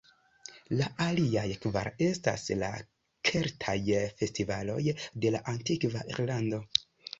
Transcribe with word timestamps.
La 0.77 0.85
aliaj 1.03 1.43
kvar 1.65 1.89
estas 2.05 2.45
la 2.63 2.71
"keltaj" 3.31 3.77
festivaloj 4.23 4.81
de 4.99 5.35
la 5.39 5.45
antikva 5.57 6.05
Irlando. 6.17 6.65